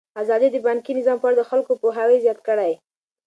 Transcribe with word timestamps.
ازادي 0.21 0.45
راډیو 0.47 0.61
د 0.63 0.65
بانکي 0.67 0.91
نظام 0.99 1.17
په 1.19 1.25
اړه 1.27 1.37
د 1.37 1.43
خلکو 1.49 1.73
پوهاوی 1.81 2.23
زیات 2.25 2.39
کړی. 2.47 2.71